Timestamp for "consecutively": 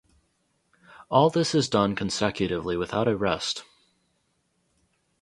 1.95-2.75